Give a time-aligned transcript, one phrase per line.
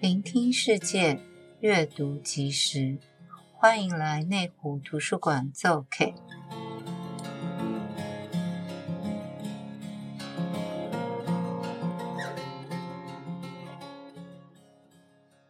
[0.00, 1.18] 聆听世界，
[1.58, 2.98] 阅读即时，
[3.52, 6.12] 欢迎来内湖图书馆做客。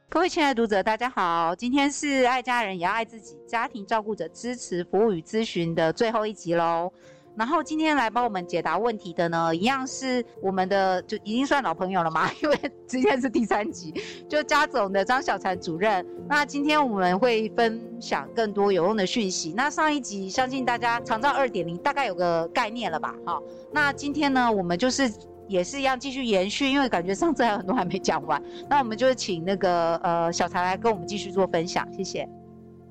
[0.08, 6.90] 各位亲爱的读者，大家好，今天是爱家人也要爱自己，家庭照顾者支持服务与咨询的最后一集喽。
[7.39, 13.95] 然后今天来帮我们解答问题的呢，一样是我们的，就已经算老朋友了嘛， 因为今天是第三集，
[14.29, 16.04] 就家总的张小婵主任。
[16.29, 19.54] 那今天我们会分享更多有用的讯息。
[19.57, 23.14] 那上一集相信大家长照二点零大概有个概念了吧？
[23.25, 23.40] 好，
[23.73, 25.09] 那今天呢，我们就是
[25.46, 28.43] 也是一样继续延续，因为感觉上次还有很多还没讲完。
[28.68, 32.28] 那我们就请那个呃小婵来跟我们继续做分享，谢谢。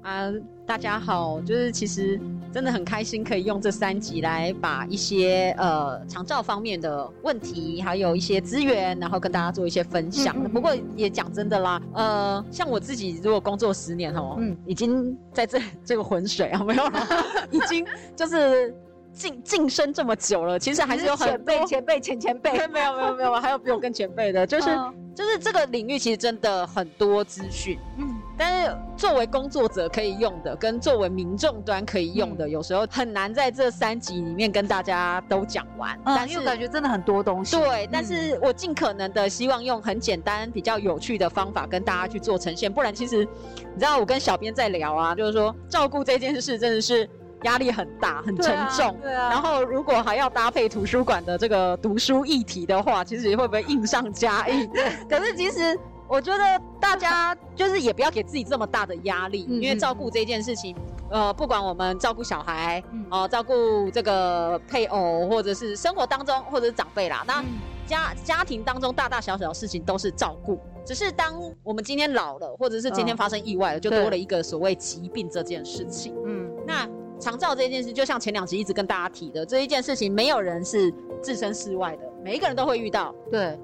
[0.04, 0.32] 啊，
[0.68, 2.20] 大家好，就是其实
[2.52, 10.36] 真的很开心，可以用这三集来把一些呃长照方面的问题，还有一些资源，然后跟大家做一些分享。
[10.38, 17.08] 嗯嗯嗯，不过也讲真的啦，呃，像我自己如果工作十年哦，嗯，已经在这这个浑水啊，没有了，
[17.50, 18.76] 已经就是
[19.14, 28.14] 晋晋升这么久了，其实还是有很多前辈、前辈、前前辈， 没有没有没有，还有比我更前辈的，就是、嗯、就是这个领域其实真的很多资讯，嗯。
[28.38, 35.98] 但是作为工作者可以用的，跟作为民众端可以用的，嗯、有时候很难在这三集里面跟大家都讲完。
[36.06, 37.56] 嗯、但是因为感觉真的很多东西。
[37.58, 42.72] 对，嗯、但是我尽可能的希望用很简单、比较有趣的方法跟大家去做呈现。
[42.72, 47.10] 不然，其实你知道，我跟小编在聊啊，就是说照顾这件事真的是
[47.44, 48.96] 压力很大、很沉重。
[49.02, 49.14] 对啊。
[49.14, 54.70] 对啊，然后，如果还要搭配图书馆的这个读书议题的话，其实会不会硬上加硬？
[54.74, 54.92] 对。
[55.10, 55.76] 可是其实。
[56.08, 56.44] 我觉得
[56.80, 60.76] 大家就是也不要给自己这么大的压力，因为照顾这件事情，
[61.10, 67.44] 呃，不管我们照顾小孩，哦，照顾这个配偶，或者是生活当中，或者是长辈啦，那
[67.86, 76.16] 家家庭当中大大小小的事情都是照顾，只是当我们今天老了，或者是今天发生意外了，就多了一个所谓疾病这件事情。
[76.26, 76.88] 嗯，那
[77.20, 80.90] 长照这件事，就像前两集一直跟大家提的这一件事情，没有人是
[81.22, 83.14] 置身事外的，每一个人都会遇到。
[83.32, 83.60] 对。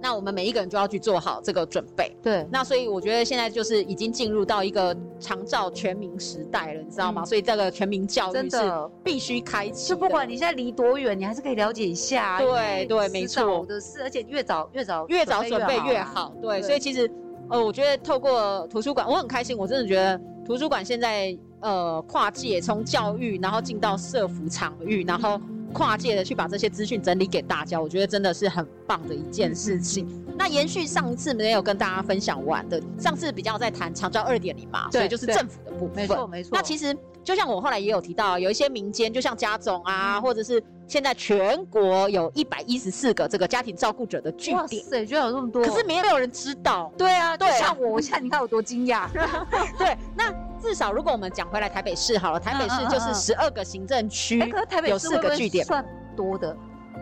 [0.00, 2.16] 那我们每一个人就要去做好这个准备。
[2.22, 7.22] 对，那所以我觉得现在就是已经进入到一个长照全民时代了，你知道吗？
[7.22, 8.56] 嗯、所以这个全民教育是
[9.02, 9.88] 必须开启。
[9.88, 12.38] 就不管你现在离多远，你还是可以了解一下。
[12.38, 16.32] 对对，没错的是，而且越早越早越早准备越好。
[16.40, 17.10] 对，对所以其实
[17.50, 19.56] 呃，我觉得透过图书馆，我很开心。
[19.56, 25.40] 我真的觉得图书馆现在呃跨界，从教育然后进到社福场域，然后。
[25.72, 30.06] 跨界的去把这些资讯整理给大家，我觉得真的是很棒的一件事情。
[30.08, 35.96] 嗯、那延续上一次没有跟大家分享完的，上次比较在谈长照二点零嘛，对所以就是政府的部分。
[35.96, 36.50] 没错没错。
[36.52, 36.96] 那其实
[37.28, 46.90] 就像我后来也有提到，有一些民间，就像家总啊，嗯、或者是现在全国有一百一十四个这个家庭照顾者的据点，哇塞，居然有这么多，可是没有人知道。
[46.96, 49.06] 对啊，对，像我，我现在你看我多惊讶。
[49.76, 50.32] 对，那。
[50.60, 54.42] 至少，如果我们讲回来台北市好了，台北市就是十二个行政区，
[54.88, 56.56] 有四个据点，算多的。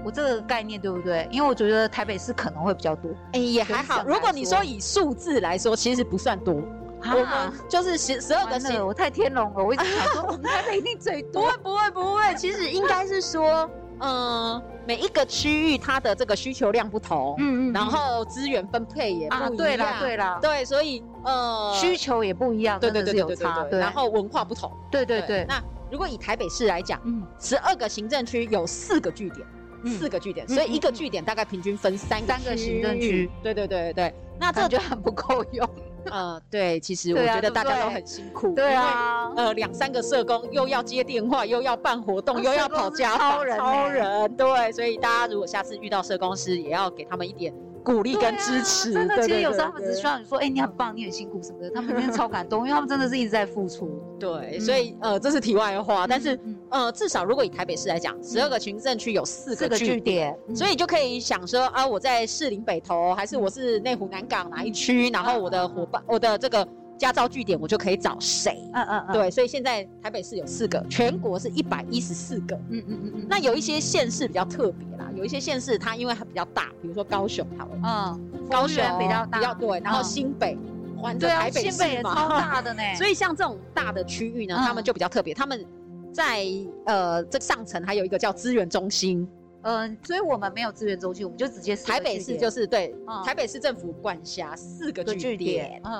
[0.05, 1.27] 我这个概念对不对？
[1.33, 3.11] 因为我觉得台北市可能会比较多。
[3.33, 4.05] 哎，也还好。
[4.05, 6.61] 如果你说以数字来说，其实不算多。
[7.03, 11.43] 啊，就是十十二个行，我太天龙了，我一直想说 我们台北一定最多。
[11.43, 12.34] 不会，不会，不会。
[12.37, 13.69] 其实应该是说。
[13.99, 25.47] 嗯，每一个区域它的这个需求量不同，嗯嗯，然后资源分配也不一样，对啦对啦，对，所以呃需求也不一样，对对对对对对，然后文化不同，对对对。
[25.49, 25.59] 那
[25.91, 29.47] 如果以台北市来讲，嗯，十二个行政区有四个据点，
[29.99, 35.67] 四个据点，所以一个据点大概平均分三三个行政区，对对对对，那这就很不够用。
[36.12, 47.53] 呃，对，其实我觉得大家都很辛苦，对啊，呃，两三个社工又要接电话，又要办活动，又要跑家访，超人，超人，对，所以大家如果下次遇到社工师，也要给他们一点
[47.87, 48.93] 鼓励跟支持。
[48.93, 53.89] 真的，其实有时候他们只需要你说，哎，你很棒，你很辛苦什么的，他们 真的超感动，因为他们真的是一直在付出。
[54.19, 56.37] 对，所以呃，这是题外话，但是
[56.69, 66.66] 呃，至少如果以台北市来讲，十二个行政区有四个据点，所以就可以想说啊，我在士林北投，还是我是内湖南港哪一区，然后我的伙伴，我的这个
[66.98, 68.59] 家照据点，我就可以找谁？
[68.72, 72.57] 嗯嗯嗯，对，所以现在台北市有四个，全国是一百一十四个。
[72.71, 80.57] 嗯嗯嗯嗯，那有一些县市比较特别啦，有一些县市它因为它比较大，比如说高雄好了，嗯，高雄比较大，比较对，然后新北。
[81.21, 85.33] 对啊，新北也超大的呢， 所以像这种大的区域呢，他们就比较特别。
[85.33, 85.65] 他们
[86.10, 86.45] 在
[86.87, 89.28] 呃这上层还有一个叫资源中心，
[89.66, 95.91] 嗯，所以我们没有资源中心，我们就直接台北市就是对，台北市政府管辖四个据点，对。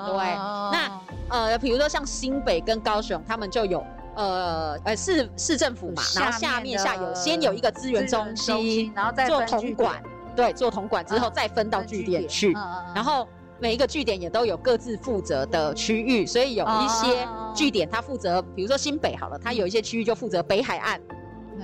[0.71, 3.85] 那呃，比如说像新北跟高雄，他们就有
[4.15, 10.01] 呃呃市市政府嘛，然后下面下有先有一个资源中心，然后再做统管，
[10.33, 12.53] 对，做统管之后再分到据点去，
[12.95, 13.27] 然后。
[13.59, 21.01] 每一个据点也都有各自负责的区域，所以有一些据点它负责，比如说新北好了，它有一些区域就负责北海岸，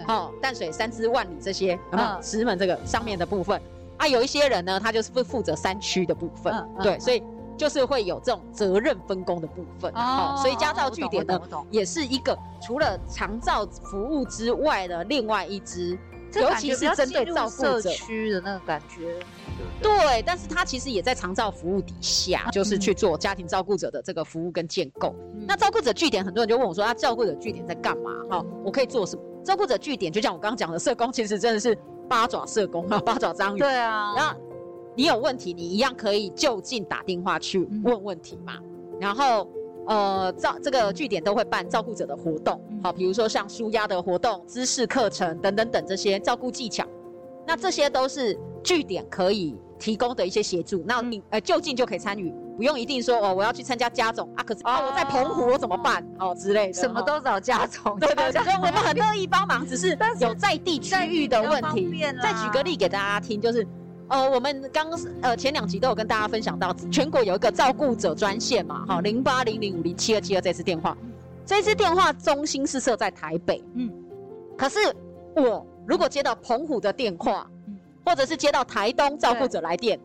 [0.06, 2.22] 好、嗯，淡水、三芝、万里这些，有没有？
[2.22, 3.62] 石门这个上面的部分，
[3.98, 7.24] 啊，有一些人呢，他就是负负责山区的部分，对，所以
[7.58, 15.98] 就是会有这种责任分工的部分，哦，所以家造据点呢，也是一个除了长照服务之外的另外一支。
[16.36, 17.92] 尤其是针对照顾者。
[17.92, 19.20] 区的那个感觉，
[19.80, 25.14] 对，但是他其实也在长照服务底下，就是去做家庭照顾者的这个服务跟建构。
[25.46, 28.10] 那照顾者据点，很多人就问我说：“啊，照顾者据点在干嘛？
[28.32, 33.60] 哈，我可以做什么？”照顾者据点就像我刚刚讲的，社工其实真的是八爪社工啊， 八爪章鱼。
[33.60, 34.36] 对啊，然后
[34.96, 38.54] 你有问题，你一样可以就近打电话去问问题嘛，
[39.00, 39.48] 然后。
[39.86, 46.88] 呃，照这个据点都会办照顾者的活动，好，比如说像舒压的活动、知识课程等等等这些照顾技巧，
[47.46, 50.82] 那这些都是据点可以提供的一些协助。
[50.88, 58.00] 那你呃就近就可以参与，不用一定说哦，我要去参加家总啊，可是啊我在澎湖我怎么办哦之类的，什么都找家总。
[58.00, 61.92] 对对对，我们很乐意帮忙，只是有在地区域的问题。
[62.22, 63.68] 再举个例给大家听，就是。
[64.10, 64.86] 呃，我们刚
[65.22, 70.96] 呃前两集都有跟大家分享到，全国有一个照顾者专线嘛，哈，零八零零五零七二七二这支电话，
[71.46, 73.90] 这支电话中心是设在台北，嗯，
[74.58, 74.78] 可是
[75.36, 77.53] 我如果接到澎湖的电话，嗯，
[78.06, 80.00] 或者是接到台东照顾者来电，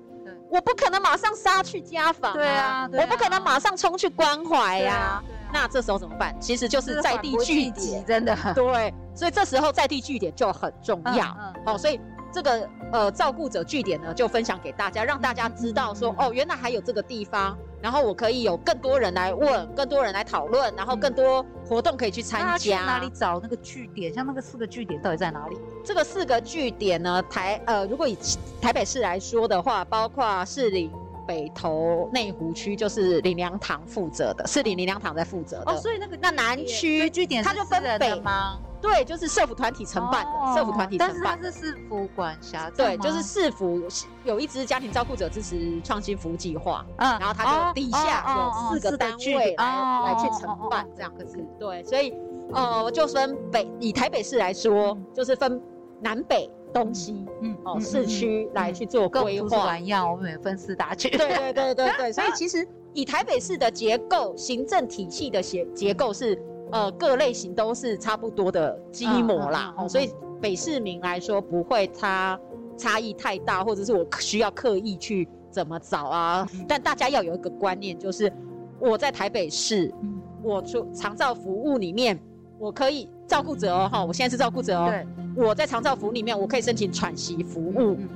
[0.50, 5.22] 我不可能马上杀去家访，对啊，我不可能马上冲去关怀呀，
[5.52, 6.34] 那这时候怎么办？
[6.40, 12.00] 其实就是在地据点，真的，对，所以这时候在地据点就很重要，好，所以。
[12.38, 22.56] 这个呃照顾者据点呢，就分享给大家，让大家知道说，哦，原来还有这个地方，然后我可以有更多人来问，更多人来讨论，然后更多活动可以去参加。
[22.56, 24.14] 去哪里找那个据点？
[24.14, 25.58] 像那个四个据点到底在哪里？
[25.84, 28.16] 这个四个据点呢，台呃，如果以
[28.60, 30.88] 台北市来说的话，包括士林、
[31.26, 35.72] 北投、内湖区，就是林良堂负责的，士林林良堂在负责的。
[35.72, 38.60] 哦，所以那个那南区据点，它就分北吗？
[38.80, 41.16] 对，就是社福团体承办的，哦、社福团体承办。
[41.24, 42.70] 但是它是市府管辖。
[42.70, 43.82] 对，就是市府
[44.24, 51.44] 有一支家庭照顾者支持创新服务计划，嗯，然后它就底下有四个单位来、哦、来去承办这样子。
[51.58, 52.14] 对，所以
[52.52, 55.60] 呃，就分北以台北市来说，嗯、就是分
[56.00, 59.78] 南北东西，嗯，哦，嗯、市区来去做规划。
[59.78, 61.10] 一样，我们也分四大区。
[61.10, 66.40] 对对对对对， 所以其实以台北市的结构、行政体系的结结构是。
[66.70, 70.10] 呃，各类型都是差不多的基模啦，嗯嗯嗯、所以
[70.40, 72.38] 北市民来说不会差
[72.76, 76.48] 差异太大，或者是我需要刻意去怎么找啊？
[76.54, 78.32] 嗯、但大家要有一个观念，就是
[78.78, 82.18] 我在台北市，嗯、我出长照服务里面，
[82.58, 85.06] 我可以照顾者哦，哈，我现在是照顾者哦，对
[85.46, 88.08] 我在长照服务里面，我可以申请喘息服务，嗯嗯、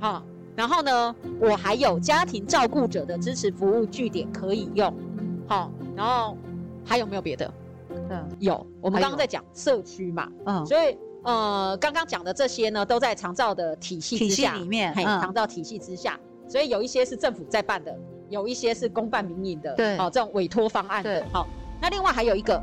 [0.00, 0.22] 好，
[0.56, 4.92] 然后呢，我还有家庭照顾者的支持服务据点可以用，
[5.46, 6.36] 好，然后
[6.84, 7.50] 还有没有别的？
[8.10, 17.96] 嗯，有，我们刚刚在讲社区嘛，嗯，所以呃，刚刚讲的这些呢，都在长照的体系之下里面，嘿，长照体系之下，所以有一些是政府在办的，
[18.28, 21.46] 有一些是公办民营的，对，好，这种委托方案的，好，
[21.80, 22.62] 那另外还有一个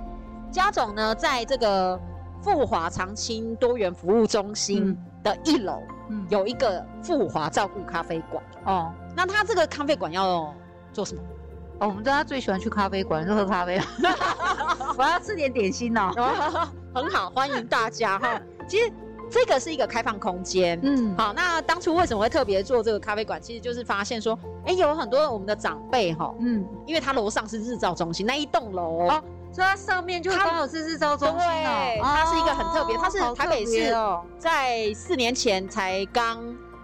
[0.51, 1.99] 家总呢，在这个
[2.41, 10.53] 富华长青多元服务中心的一楼，嗯，有一个富华照顾咖啡馆，哦，那他这个咖啡馆要
[10.93, 11.21] 做什么？
[11.81, 13.81] 哦，我们知道他最喜欢去咖啡馆，就喝咖啡。
[14.95, 16.11] 我要吃点点心哦。
[16.93, 18.39] 很好，欢迎大家哈。
[18.67, 18.93] 其实
[19.31, 20.79] 这个是一个开放空间。
[20.83, 23.41] 嗯，好，那当初为什么会特别做这个咖啡馆？
[23.41, 31.37] 其实就是发现说，哎，有很多我们的长辈哈，嗯，因为它楼上是日照中心那一栋楼，哦，所以它上面就刚好是日照中心。
[31.39, 33.91] 哦，它是一个很特别，它是台北市
[34.37, 36.37] 在四年前才刚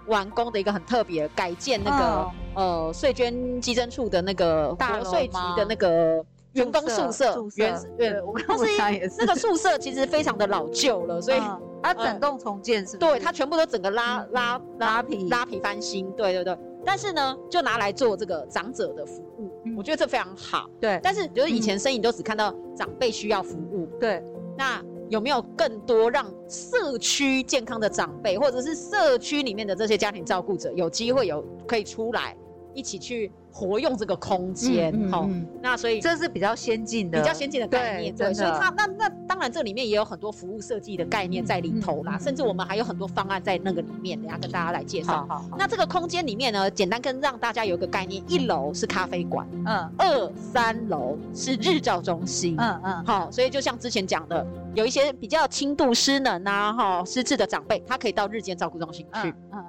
[0.07, 2.31] 完工的一个很特别改建那个。
[2.57, 11.39] 呃，税捐稽征处的那个国税局的那个员工宿舍，原对，我刚刚也是，那个宿舍其实非常的老旧了，所以
[11.83, 15.29] 它整栋重建是，对，它全部都整个拉拉拉皮。
[15.29, 16.57] 拉皮翻新，对对对。
[16.83, 20.67] 但是呢，就拿来做这个长者的服务，我觉得这非常好。
[20.81, 24.23] 对，但是就是以前身影都只看到长辈需要服务，对，
[24.57, 32.35] 那有没有更多让社区健康的长辈，或者是社区里面的这些家庭照顾者有机会有可以出来？
[32.73, 35.27] 一起去活用这个空间，好，
[35.63, 45.25] 那所以这是比较先进的、比较先进的概念，对，所以它那那当然这里面也有很多服务设计的概念在里头啦，甚至我们还有很多方案在那个里面，等下跟大家来介绍。
[45.27, 54.45] 好，那这个空间里面呢，简单跟让大家有一个概念，一楼是咖啡馆，嗯，二三楼是日照中心，嗯嗯，好，所以就像之前讲的，
[54.75, 59.65] 有一些比较轻度失能啊，哈，失智的长辈，他可以到日间照顾中心去，嗯，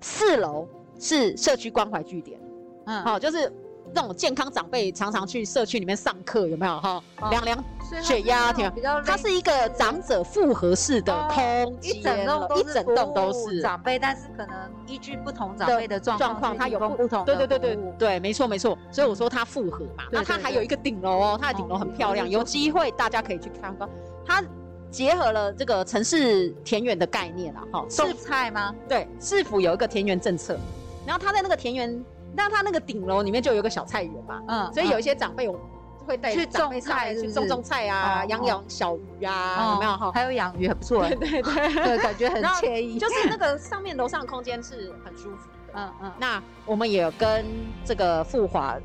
[0.00, 0.66] 四楼。
[1.04, 2.38] 是社区关怀据点，
[2.86, 3.52] 嗯，好，就是
[3.94, 7.02] 那种健康长辈常常去社区里面上课，有没有哈？
[7.30, 7.64] 量量
[8.02, 17.24] 血压，比较，它是一个长者复合式的空间，一整栋一整栋都是长辈，但是可能依据不同长辈的状状况，它有不同。
[17.24, 18.78] 对对对对对，没错没错。
[18.90, 23.88] 所以我说它复合嘛，那它还有一个顶楼哦，它的顶楼很漂亮，有机会大家可以去参观。
[24.26, 24.42] 它
[24.90, 28.74] 结合了这个城市田园的概念啊，哈，种菜吗？
[28.88, 30.58] 对，市府有一个田园政策，
[31.06, 32.02] 然后它在那个田园。
[32.34, 35.58] 那他那个顶楼里面就有个小菜园嘛，嗯，所以有一些长辈我
[36.06, 39.92] 会带去种菜，去种种菜啊，养养小鱼啊，有没有？
[39.92, 40.10] 哈？
[40.12, 42.98] 还有养鱼，很不错， 对对 对，感觉很惬意。
[42.98, 46.12] 就是那个上面楼上的空间是很舒服的，嗯嗯。
[46.18, 47.44] 那我们也有跟
[47.84, 48.76] 这个富华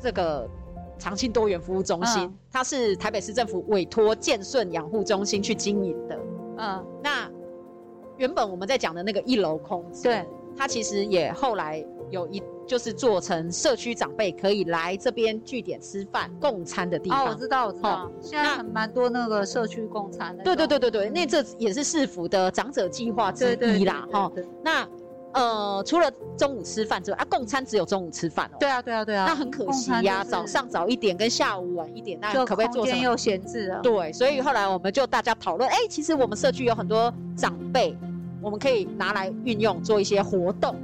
[0.00, 0.48] 这个
[0.98, 6.18] 长青多元服务中心，它是台北市政府委托建顺养护中心去经营的，
[6.58, 6.86] 嗯。
[7.02, 7.28] 那
[8.16, 12.42] 原本我们在讲的那个一楼空间，对，它其实也后来有一。
[12.66, 17.24] 就是做成社区长辈可以来这边据点吃饭共餐的地方。
[17.24, 20.42] 哦，我知道，我知道，现在蛮多那个社区共餐的。
[20.42, 24.28] 对对对对对，那这也是市府的长者计划之一啦，哈。
[24.64, 24.84] 那
[25.32, 28.56] 呃，除了中午吃饭之外，啊，共餐只有中午吃饭哦。
[28.58, 29.26] 对啊对啊对啊。
[29.28, 32.98] 那很可惜呀，早上早一点跟下午晚一点，那可不可以做什么？
[33.00, 33.80] 又闲置了。
[33.80, 37.96] 对，所以后来我们就大家讨论，哎，其实我们社区有很多长辈，
[38.42, 40.74] 我们可以拿来运用做一些活动。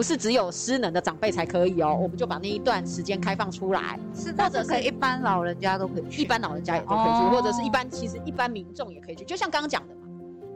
[0.00, 10.00] 不是只有失能的长辈才可以哦，我们就把那一段时间开放出来，是或者是一般老人家都可以去，一般老人家也都可以去，或者是一般其实一般民众也可以去，就像刚刚讲的嘛，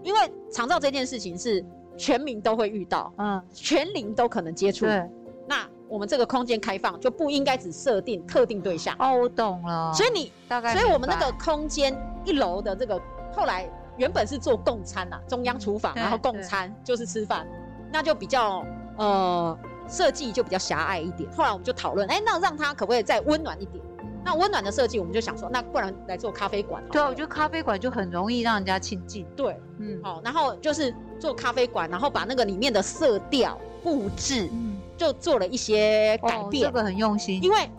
[0.03, 1.63] 因为长照这件事情是
[1.95, 5.07] 全民都会遇到，嗯，全龄都可能接触，对，
[5.47, 8.97] 那我们这个空间开放就不应该只设定特定对象。
[8.99, 12.99] 哦，我懂了，所以你大概，所以我们那个空间一楼的这个
[13.31, 17.47] 后来原本是做共餐呐，中央厨房，然后共餐就是吃饭，
[17.93, 18.65] 那就比较。
[18.97, 19.59] 呃，
[19.89, 21.31] 设计就比较狭隘一点。
[21.33, 23.85] 后来我们就讨论，哎，那让它可不可以再温暖一点？
[24.25, 26.83] 那温暖的设计，我们就想说，那不然来做咖啡馆。
[26.91, 29.27] 对啊，我觉得咖啡馆就很容易让人家亲近。
[29.37, 36.65] 对，嗯，好，然后就是做咖啡馆，然后把那个里面的色调布置，嗯，就做了一些改变。
[36.65, 37.71] 这个很用心，因为。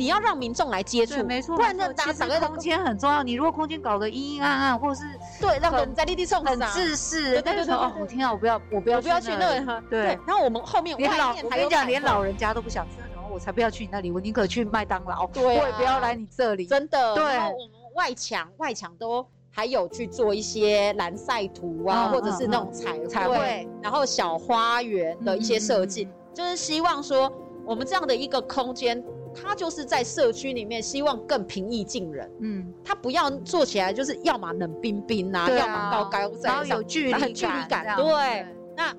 [0.00, 3.22] 你要让民众来接触，没错，不然那打个空间很重要。
[3.22, 5.04] 你如果空间搞得阴阴暗暗，或者是
[5.38, 7.32] 对，让人在立地送很自私。
[7.42, 9.82] 对对对，哦，我天啊，我不要，我不要，不要去那里。
[9.90, 16.64] 对，然后我们后面连老，我跟你讲，连老人家都不想去，然后我才不要去你那里，我宁可去麦当劳，我也不要来你这里。
[16.64, 17.22] 真的，对。
[17.22, 27.30] 然后我们外墙，外墙都还有去做一些蓝晒图啊，或者是那种彩彩绘，然后小花园的一些设计，就是希望说
[27.66, 29.04] 我们这样的一个空间。
[29.34, 32.30] 他就是在社区里面，希望更平易近人。
[32.40, 37.96] 嗯，他不要做起来就是要么冷冰冰啊，要么高高在上，有距离距离感。
[37.96, 38.46] 对，
[38.76, 38.94] 那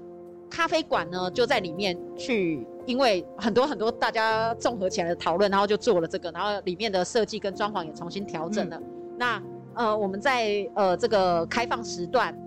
[0.50, 8.82] 咖啡馆呢，就在里面去，因为很多很多大家综合起来的讨论，然后就做了这个，然后里面的设计跟装潢也重新调整了。
[9.18, 9.42] 那
[9.74, 12.38] 呃，我们在呃这个开放时段。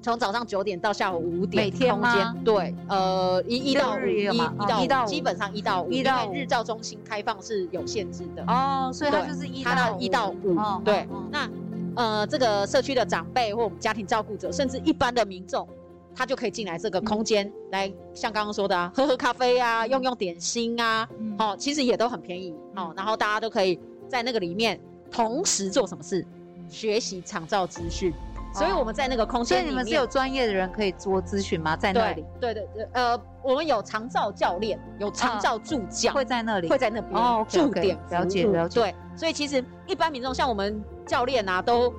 [0.00, 2.34] 从早上九点到下午五点，每天吗？
[2.44, 8.44] 对，呃，一一到五，一一到五，基本上一到五，因为日照中心开放是有限制的。
[8.46, 10.56] 哦，所以它就是一到一到五。
[10.84, 11.50] 对，那
[11.96, 15.68] 呃，这个社区的长辈或我们家庭照顾者，甚至一般的民众，
[16.14, 22.94] 他就可以进来这个空间来，像刚刚说的啊，喝喝咖啡啊，用用点心啊，哦，其实也都很便宜哦。
[22.96, 23.78] 然后大家都可以
[24.08, 24.78] 在那个里面
[25.10, 26.24] 同时做什么事？
[26.68, 28.12] 学习长照资讯。
[28.52, 31.76] 所以我们在那个空间里面，所以你们是有专业的人可以做咨询吗？
[31.76, 32.24] 在那里？
[32.40, 38.80] 对对对，呃，我们有长照教练，有长照助教，会在那里，会在那边哦，驻点了解了解。
[38.80, 41.92] 对，所以其实一般民众像我们教练啊，都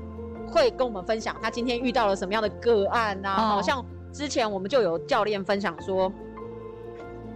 [0.52, 3.36] 会跟我们分享他今天遇到了什么样的个案啊。
[3.36, 6.12] 好像之前我们就有教练分享说，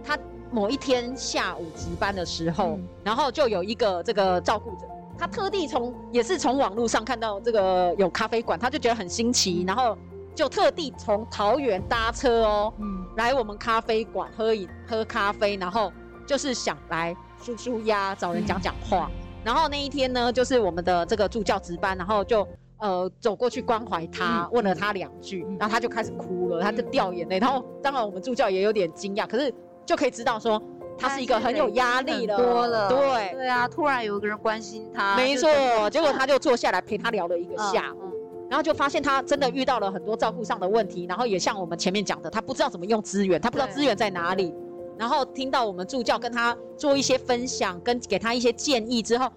[0.02, 0.18] 他
[0.50, 4.86] 某一天下午值班的时候，然后就有一个这个照顾者。
[5.24, 9.96] 他特地从也是从网络上看到这个有咖啡馆，他就觉得很新奇，然后
[10.34, 15.90] 就特地从桃园搭车哦，嗯，来我们咖啡馆喝饮喝咖啡，然后
[16.26, 19.08] 就是想来舒舒压，找人讲讲话。
[19.10, 27.38] 嗯、然后那一天呢，就是我们的这个助教值班，然后就呃走过去关怀他，嗯、问了他两句，然后他就开始哭了，他就掉眼泪。
[27.38, 29.50] 然后当然我们助教也有点惊讶，可是
[29.86, 30.62] 就可以知道说。
[30.96, 33.32] 他是一个很有压力的，多了，对。
[33.34, 35.48] 对啊，突然有一个人关心他，没错，
[35.90, 38.00] 结果他就坐下来陪他聊了一个下午，
[38.48, 44.54] 然后就发现他真的遇到了很多照顾上的问题，然后也像我们前面讲的，他不知道怎么用资源，他不知道资源在哪里，
[44.96, 49.30] 然后听到我们助教跟他做一些分享，跟给他一些建议之后，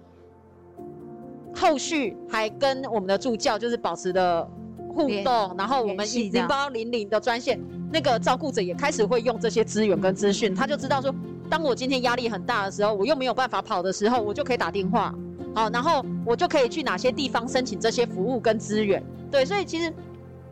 [1.54, 4.48] 后续还跟我们的助教就是保持的
[4.94, 7.60] 互动，然后我们零八零零的专线，
[7.92, 11.14] 那个照顾者也开始会用这些资源跟资讯，他就知道说。
[11.48, 15.14] 当我今天压力很大的时候，我又没有办法跑的时候，我就可以打电话，
[15.54, 19.02] 好，然后我就可以去哪些地方申请这些服务跟资源。
[19.30, 19.92] 对，所以其实，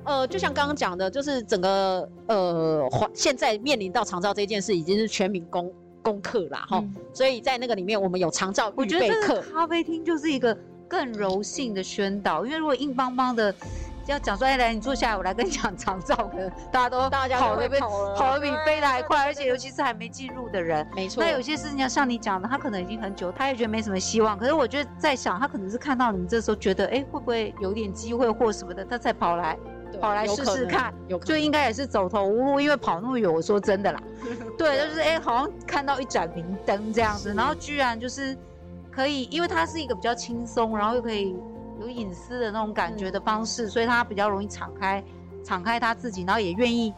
[0.04, 5.72] 呃，就像刚刚讲的，就是整个呃，现在面临到长照这件事，已经是全民公
[6.02, 6.94] 功课啦，哈、嗯。
[7.12, 8.82] 所以在那个里面，我们有长照预备课。
[8.82, 10.56] 我觉得这个咖啡厅就是一个
[10.88, 13.54] 更柔性的宣导，因为如果硬邦邦的。
[14.12, 16.14] 要讲说，哎，来，你坐下来，我来跟你讲长照。
[16.14, 21.22] 可能大家都大家跑的比跑的比飞的还快，而且尤其是还没进入的人，没错。
[21.22, 24.38] 那有些事情像你讲的，他可能已经很久，他也觉得没什么希望。
[24.38, 29.58] 可是我觉得在想，他可能是看到你们这时候觉得，哎，会不会有点机会或什么的，他才跑来
[30.00, 30.94] 跑来试试看。
[31.24, 33.32] 就应该也是走投无路，因为跑那么远。
[33.32, 34.00] 我说真的啦，
[34.56, 38.36] 对，就是哎，好像看到一盏明灯这样子，然后居然就是
[38.90, 41.36] 可以，因为他是一个比较轻松，然后又可以。
[41.80, 45.02] 有隐私的那种感觉的方式，嗯、所以他比较容易敞开，
[45.44, 46.92] 敞开他自己，然后也愿意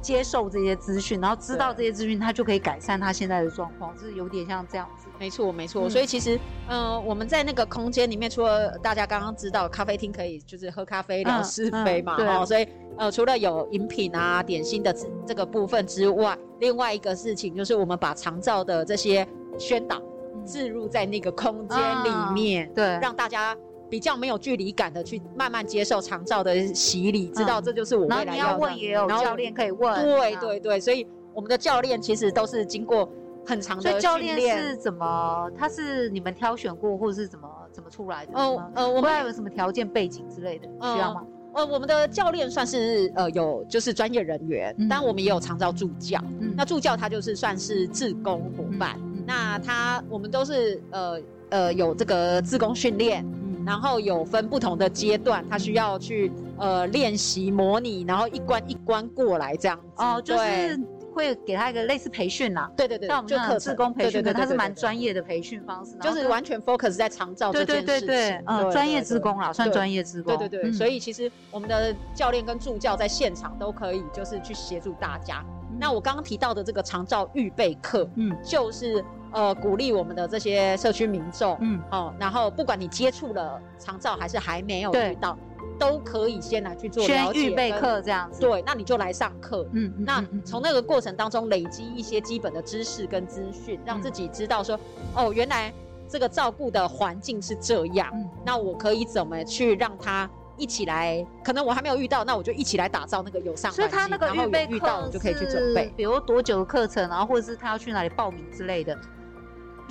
[0.00, 5.08] 接受这些资讯，然后知道这些资讯，他就可以改善他现在的状况，就是有点像这样子。
[5.18, 5.86] 没错，没错。
[5.86, 6.36] 嗯、所以其实，
[6.68, 14.94] 嗯、呃，我们在那个空间里面，除了大家刚刚知道咖啡厅可以就是喝咖啡聊是非嘛，哦，所以呃，除了有饮品啊、点心的
[15.26, 19.26] 这个部分之外，另外一个事情就是我们把长照的这些
[19.58, 20.00] 宣导
[20.46, 23.54] 置入在那个空间里面，嗯、对，让大家。
[23.90, 28.36] 比较没有距离感的去慢慢接受长照的洗礼，知道这就是我未来要的。
[28.36, 30.02] 然后你要问也有教练可以问。
[30.02, 33.10] 对对对，所以我们的教练其实都是经过
[33.44, 34.00] 很长的训练。
[34.00, 35.50] 教练是怎么？
[35.58, 38.32] 他是你们挑选过，或者是怎么怎么出来的？
[38.34, 41.22] 哦呃，我们有什么条件背景之类的需要吗？
[41.52, 46.22] 呃，我们的教练算是呃有就是专业人员，但我们也有长照助教。
[46.56, 48.96] 那助教他就是算是志工伙伴。
[49.26, 53.26] 那他我们都是呃呃有这个志工训练。
[53.66, 60.02] 然后有分不同的阶段，他需要去呃练习模拟，然后一关一关过来这样子。
[60.02, 60.80] 哦，就是
[61.12, 62.70] 会给他一个类似培训啦。
[62.76, 67.86] 对对对，像我们这种自工培训，他是蛮专业的培训方式，就是完全 focus 在长照这件事情。
[67.86, 70.36] 对对对，嗯，专业志工啦，算专业志工。
[70.38, 75.44] 对对对，所以其实我们的教练跟助教在现场都可以，就是去协助大家。
[75.78, 79.04] 那我刚刚提到的这个长照预备课，嗯，就是。
[79.32, 85.38] 呃，鼓励我们的这些社区民众，嗯，哦，然后不管你接触了长照还是还没有遇到，
[85.78, 88.40] 都可以先来去做了解预备课这样子。
[88.40, 94.78] 对，那你就来上课，嗯，那从那个过程当中累积一些基本的知识跟资讯，让自己知道说，
[95.14, 95.72] 哦，原来
[96.08, 98.12] 这个照顾的环境是这样，
[98.44, 101.24] 那我可以怎么去让他一起来？
[101.44, 103.84] 可能我还没有遇到，那我就一起来打造那个友善环境。
[103.84, 108.98] 所以他那个预备课就可以去准备，比如多久的课程，然后或者是他要去哪里报名之类的。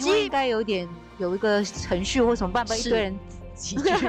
[0.07, 3.19] 应该有点有一个程序或什么办法，一堆人
[3.55, 4.07] 挤去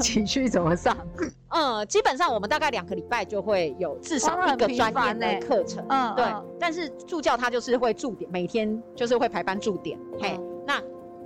[0.00, 0.96] 挤去怎么上？
[1.50, 5.84] 嗯，基本上我们大概两个礼拜就会有至少一个专业的课程。
[5.88, 6.24] 嗯，对。
[6.58, 9.98] 但是助教他就是会驻点，每天就是会排班驻点。
[10.20, 10.80] 嘿，那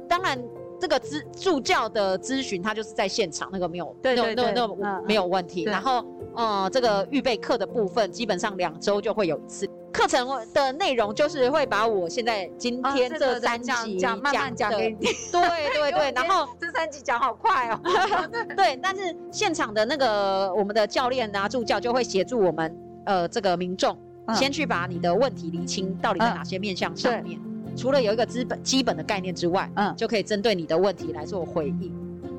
[0.08, 0.42] 当然
[0.80, 5.64] 这个咨助教的咨询他就是在现场，那个没有，对对对，那那没有问题。
[5.64, 9.68] 然后，呃，这个预备课的部分基本上两周就会有一次。
[9.96, 15.40] 课程的内容就是会把我现在今天这三集讲慢慢讲给你，对
[15.72, 17.80] 对对， 然后这三集讲好快哦，
[18.54, 23.96] 对，但是现场的那个我们的教练啊助教就会协助我们呃这个民众
[24.34, 27.40] 先去把你的问题理清到底在哪些面向上面，
[27.74, 31.90] 除了有一个基本基本的概念之外，嗯，就可以针对你的问题来做回应，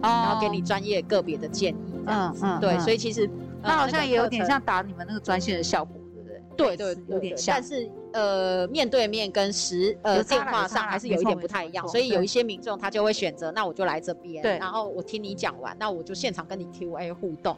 [0.02, 3.28] 然后给你专业个别的建议，嗯嗯，对，所以其实
[3.64, 5.97] 那好像也有点像打你们那个专线的效果。
[6.58, 17.56] 对对，有点像，但是呃，面对面跟实呃电话上还是有一点不太一样，所以有一些民众他就会选择，那我就来这边，对，然后我听你讲完，那我就现场跟你 Q&A 互动，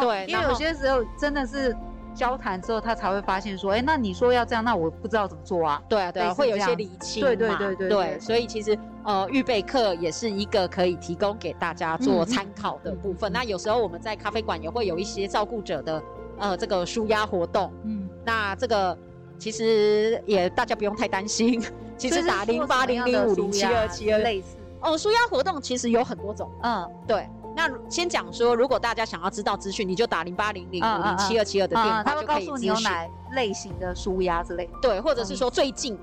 [0.00, 1.76] 对，因为有些时候真的是
[2.14, 13.32] 交谈之后，他才会发现说，哎，那你说要这样，那我不知道怎么做啊，对啊，对啊，会有一些厘清，对对对对对，所以其实呃，预备课也是一个可以提供给大家做参考的部分。
[13.32, 16.00] 那有时候我们在咖啡馆也会有一些照顾者的
[16.42, 18.08] 呃这个舒压活动，嗯。
[18.24, 18.96] 那这个
[19.38, 21.62] 其实也大家不用太担心，
[21.96, 27.28] 其实打零八零零五零七二七二类似哦，舒压活动其实有很多种，嗯，对。
[27.54, 35.98] 那先讲说，如果大家想要知道资讯，你就打零八零零五零七二七二的电话，他会告诉你有哪类型的舒压之类的，对，或者是说最近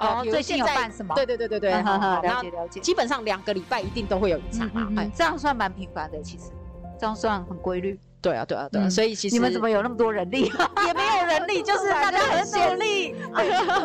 [0.00, 1.14] 哦，最近有办什么？
[1.14, 2.80] 对对对对对，了解了解。
[2.80, 6.46] 基本上两个礼拜一定都会有一场啊，这样算蛮频繁的，其实
[6.98, 7.96] 这样算很规律。
[8.20, 10.50] 对啊，对啊，对啊，所以其实你们怎么有那么多人力？
[10.86, 13.14] 也没有人力，就是大家很努力，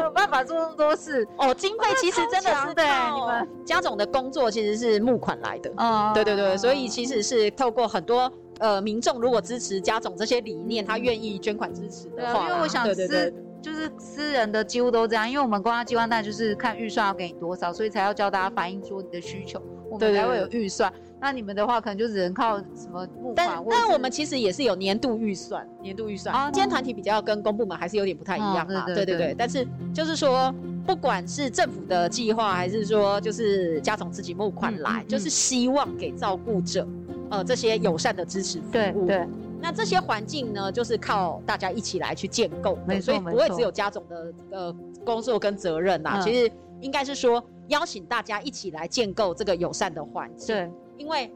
[0.03, 1.27] 有 办法做那么多事。
[1.37, 5.71] 哦，经费其实真的是对你们家总的工作其实是募款来的。
[5.77, 20.91] 嗯，对对对，所以其实是透过很多呃民众如果支持家总这些理念，他愿意捐款支持的话，因为我想私就是私人的几乎都这样，因为我们公家机关那就是看预算要给你多少，所以才要教大家反映出你的需求，我们才会有预算。
[21.23, 23.35] 那你们的话，可能就只能靠什么募款？
[23.35, 26.35] 但但我们其实也是有年度预算，年度预算。
[26.35, 28.85] 啊，今天团体比较跟公部门还是有点不太一样嘛。
[28.87, 29.33] 对对对。
[29.37, 30.53] 但是就是说，
[30.85, 36.85] 不管是政府的计划，还是说就是家总自己募款来，就是希望给照顾者，
[37.29, 38.71] 呃，这些友善的支持服务。
[38.73, 39.25] 对对。
[39.61, 46.15] 那这些环境呢，就是靠大家一起来去建构，没错，所以不会只有家总的呃工作跟责任呐。
[46.15, 50.53] 嗯、其实应该是说邀请大家一起来建构这个友善的环境。
[50.53, 50.69] 对。
[50.97, 51.31] 因为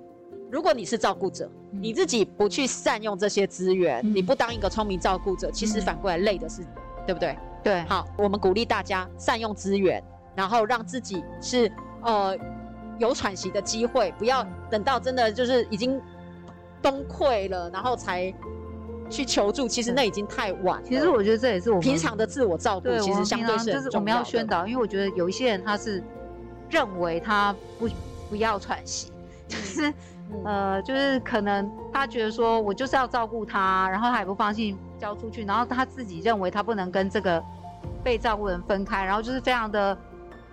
[0.49, 7.37] 如果你是照顾者，嗯、你自己不去善用这些资源，嗯、你不当一个聪明照顾者，其实反过来累的是你，嗯、对不对？
[7.63, 7.81] 对。
[7.83, 10.01] 好，我们鼓励大家善用资源，
[10.35, 11.69] 然后让自己是
[12.01, 12.37] 呃
[12.97, 16.01] 有喘息的机会，不要等到真的就是已经
[16.81, 18.33] 崩溃了，然后才
[19.09, 19.67] 去求助。
[19.67, 20.81] 其实那已经太晚。
[20.85, 26.01] 其实我觉得这也是我们平常的自我照顾，其实相对是就是我们要宣导，因为我觉得有一些人他是
[26.69, 27.89] 认为他不
[28.29, 29.11] 不要喘息。
[29.47, 29.93] 就是，
[30.43, 37.43] 呃，就是可能他觉得说，我就是要照顾他，然后他也不放心交出去，然后他自己认为他不能跟这个
[38.03, 39.97] 被照顾人分开，然后就是非常的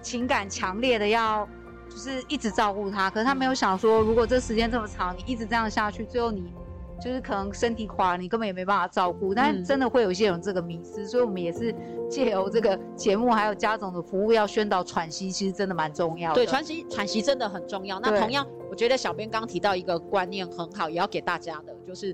[0.00, 1.46] 情感强烈的要，
[1.88, 3.11] 就是一直照顾他。
[3.11, 6.52] 可是他没有想说，如果这时间这么长，你一直这样下去，最后你
[7.00, 9.35] 就是可能身体垮了，你根本也没办法照顾。
[9.35, 11.74] 但是真的会有一些人这个迷思，所以我们也是
[12.09, 16.35] 借由这个节目，还有家总的服务，要宣导喘息，其实真的蛮重要的。
[16.35, 18.00] 对，喘息喘息真的很重要。
[18.00, 18.46] 那同样。
[18.70, 22.12] 我觉得小编刚提到一个观念很好，也要给大家的，就是，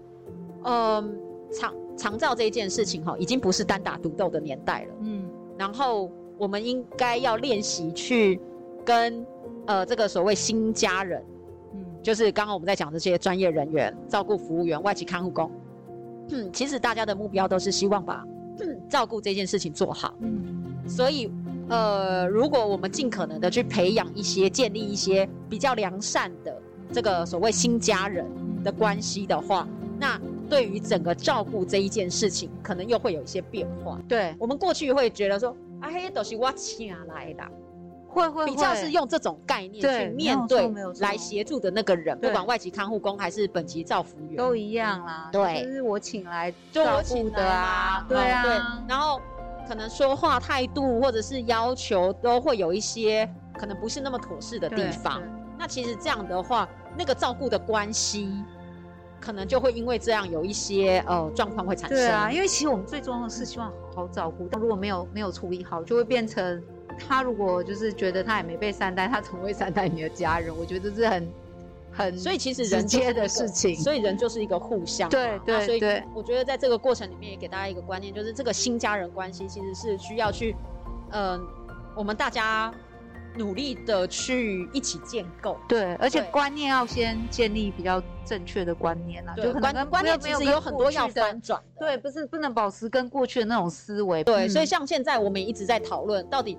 [0.64, 1.10] 嗯、呃，
[1.50, 4.94] 长长照这一件事情哈，已经不是单打独斗的年代了。
[5.00, 8.38] 嗯，然后我们应该要练习去
[8.84, 9.24] 跟
[9.64, 11.29] 呃这个所谓新家人，嗯，
[12.02, 15.50] 就是刚刚我们在讲这些专业人员、照顾服务员、外籍看护工，
[16.30, 18.24] 嗯，其实大家的目标都是希望把、
[18.60, 20.14] 嗯、照顾这件事情做好。
[20.20, 21.30] 嗯，所以。
[21.72, 26.60] 呃，如果我们尽可能的去培养一些、建立一些比较良善的
[26.90, 28.26] 这个所谓新家人
[28.64, 34.00] 的关系的话，那对于整个照顾这一件事情，可能又会有一些变化。
[34.08, 37.44] 对，我们过去会觉得说，啊嘿，都是我请来的，
[38.10, 40.70] 会会比较是用这种概念去面对
[41.00, 45.28] 来协助的那个人，不管外籍看护工还是本籍照服员，都一样啦。
[45.32, 48.52] 对，就是我请来照顾的啊，对啊，对，
[48.88, 49.20] 然后。
[49.68, 55.22] 可能说话态度或者是要求都会有一些可能不是那么妥适的地方。
[55.56, 56.68] 那其实这样的话，
[56.98, 58.42] 那个照顾的关系
[59.20, 61.96] 可能就会因为这样有一些呃状况会产生。
[61.96, 66.60] 对啊，因为其实我们最重要的是希望好好照顾，但如果没有没有处理好，就会变成
[66.98, 70.52] 他如果就是觉得他也没被善待，他怎么会善待你的家人？
[70.56, 71.28] 我觉得这是很。
[71.92, 75.10] 很，所以其实人接的事情，所以人就是一个互相。
[75.10, 80.54] 对对，所以我觉得在这个过程里面也给大家一个观念，就是这个新家人关系其实是需要去，
[81.10, 81.40] 嗯、呃，
[81.96, 82.72] 我们大家
[83.36, 85.58] 努力的去一起建构。
[85.68, 91.60] 对，而且观念要先建立比较正确的观念啊，就可能观念其实有很多要翻转。
[91.76, 94.22] 对，不是不能保持跟过去的那种思维。
[94.22, 96.56] 对，所以像现在我们一直在讨论到底，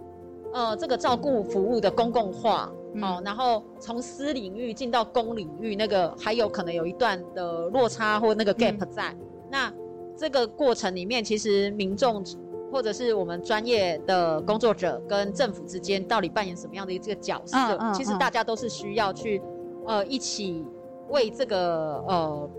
[0.53, 2.71] 呃，这个照顾服务的公共化。
[2.93, 9.13] 嗯、哦，然后从私领域进到公领域，那个还有可能有一段的落差或那个 gap 在。
[9.13, 9.73] 嗯、那
[10.17, 12.21] 这个过程里面，其实民众
[12.69, 17.57] 或者是我们专业的工作者跟政府之间，到底扮演什么样的一个角色？
[17.57, 19.41] 嗯嗯嗯、其实大家都是需要去
[19.87, 20.65] 呃一起
[21.07, 22.49] 为这个呃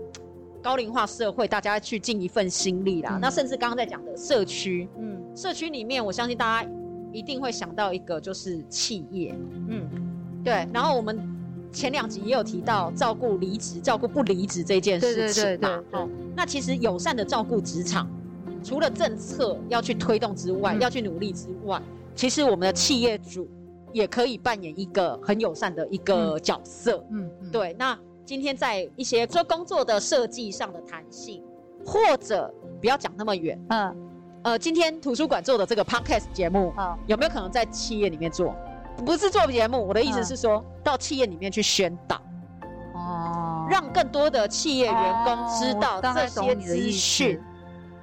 [0.63, 3.11] 高龄化社会，大家去尽一份心力啦。
[3.13, 6.69] 嗯、那甚至刚刚在讲的社区，嗯，社区里面，我相信大家
[7.13, 9.33] 一定会想到一个就是企业，
[9.69, 9.87] 嗯。
[10.43, 11.17] 对，然后我们
[11.71, 15.81] 前两集也有提到照顾离职、照顾不离职这件事情嘛。
[15.93, 18.05] 哦，那其实友善的照顾职场，
[18.61, 21.81] 除了政策要去推动之外，嗯、要去努力之外，
[22.13, 23.47] 其实我们的企业主
[23.93, 27.01] 也可以扮演一个很友善的一个角色。
[27.09, 27.73] 嗯，嗯对。
[27.79, 31.41] 那今天在一些说工作的设计上的弹性，
[31.85, 33.95] 或者不要讲那么远，嗯，
[34.43, 38.53] 呃，今天图书馆做的这个 podcast 节目，啊，有没有可能在企业里面做？
[39.05, 42.21] 不是做节目，我的意思是说，嗯、到企业里面去宣导，
[42.93, 47.41] 哦，让更多的企业员工知道这些资讯，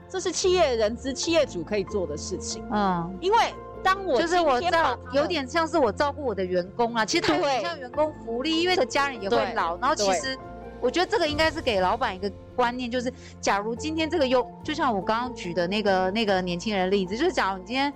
[0.08, 2.64] 这是企业人资、企业主可以做的事情。
[2.72, 3.38] 嗯，因为
[3.82, 9.76] 当我就是我照，有点像是我照顾我的员工啊，其实他很像员工福利，因为家人也会老。
[9.76, 10.36] 然后其实
[10.80, 17.92] 我觉得这个应该是给老板一个观念，就是假如今天这个优，就像我刚刚举的那个那个年轻人的例子，就是假如你今天。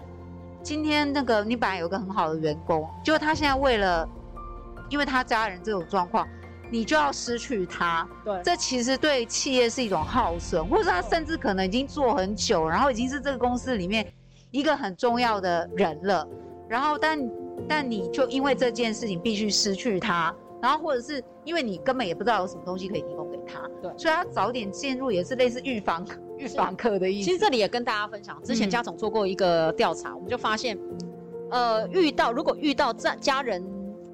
[0.63, 4.09] 今天那个你本来有个很好的员工，结果他现在为了，
[4.89, 6.27] 因为他家人这种状况，
[6.71, 8.09] 你就要失去他。
[8.25, 14.11] 对，这其实对企业是一种耗损，或者他甚至可能已经做很久，然后已经是这个公司里面
[14.53, 16.27] 一个很重要的人了，
[16.67, 17.19] 然后但
[17.69, 26.03] 但你就因为这件事情必须失去他，然后或者是因为你根本也不知道有什么东西可以提供给他，对，所以他早点进入也是类似预防
[26.39, 27.27] 预防课的意思。
[27.27, 30.79] 其实这里也跟大家分享，之前家总做过一个调查，嗯、我们就发现，
[31.51, 33.63] 呃，遇到如果遇到家家人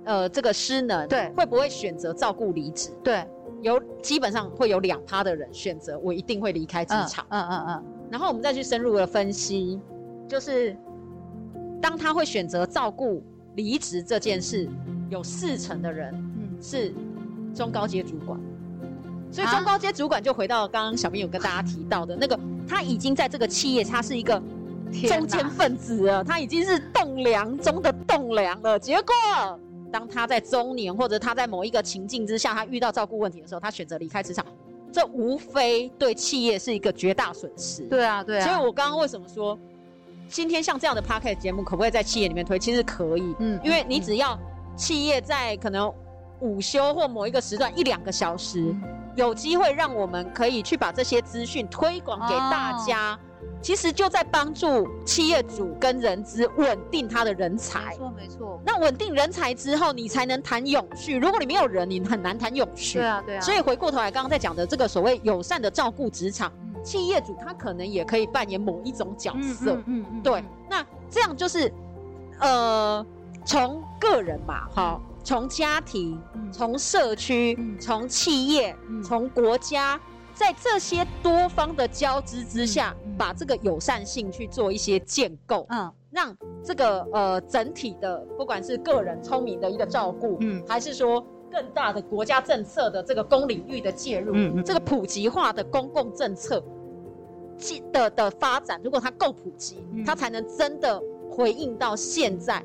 [0.04, 2.90] 呃这个失能，对，会不会选择照顾离职？
[3.04, 3.24] 对。
[3.62, 7.26] 有基本上会有两趴的人选择，我一定会离开职场。
[7.28, 7.84] 嗯嗯嗯，嗯。
[8.10, 9.78] 然后我们再去深入的分析，
[10.26, 10.74] 就是
[11.80, 13.22] 当他会选择照顾
[13.56, 14.66] 离职这件事，
[15.10, 16.10] 有四成的人
[16.60, 16.92] 是
[17.54, 18.38] 中高阶主管。
[19.32, 24.42] 所以中高阶主管就回到刚刚小明有跟大家提到的那个，他已经在这个企业，他是一个
[25.08, 28.78] 中坚分子了，他已经是栋梁中的栋梁了。
[28.78, 29.14] 结果。
[29.92, 34.46] 当他在中年，或者他在某一个情境之下，他遇到照顾问题的时候，他选择离开职场，
[34.92, 37.82] 这无非对企业是一个绝大损失。
[37.88, 38.46] 对啊，对啊。
[38.46, 39.58] 所以我刚刚为什么说，
[40.28, 42.56] 今天像这样的 Podcast 节目，可不可以在企业里面推？
[42.56, 44.38] 其实可以，嗯，因为你只要
[44.76, 45.92] 企业在可能
[46.40, 48.82] 午休或某一个时段一两个小时，嗯、
[49.14, 53.14] 有机会让我们可以去把这些资讯推广给大家。
[53.14, 53.18] 哦
[53.62, 57.90] 其实就在帮助企业主跟人资稳定他的人才。
[57.90, 58.60] 没错，没错。
[58.64, 61.18] 那稳定人才之后，你才能谈永续。
[61.18, 62.98] 如果你没有人，你很难谈永续。
[62.98, 63.40] 对啊，对啊。
[63.42, 69.74] 所以回过头来，刚刚在讲的这个所谓友善的照顾职场，嗯、企业主他可能也可以扮演某一种角色。
[69.74, 70.22] 嗯嗯，嗯。
[70.22, 71.70] 对，那这样就是，
[72.38, 73.04] 呃，
[73.44, 76.20] 从个人嘛，好，从家庭，
[76.52, 80.00] 从社区，从企业，从国家。
[80.32, 96.64] 在这些多方的交织之下，把这个友善性去做一些建构，嗯，让这个呃整体的不管是个人聪明的一个照顾，嗯，还是说更大的国家政策的这个公领域的介入，嗯，嗯这个普及化的公共政策
[97.92, 100.98] 的的发展，如果它够普及，嗯、它才能真的
[101.30, 102.64] 回应到现在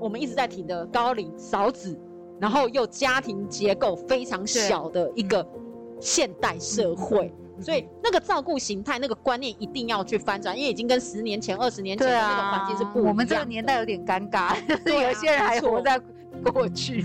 [0.00, 1.96] 我们一直在提的高龄少子，
[2.40, 5.46] 然后又家庭结构非常小的一个。
[6.02, 13.10] 现代社会，所以那个照顾形态、那个观念一定要去翻转，因为已经跟十年前、二十年前的那个环境是不一样的。
[13.10, 16.00] 我们这个年代有点尴尬， 就是有些人还活在
[16.52, 17.04] 过去。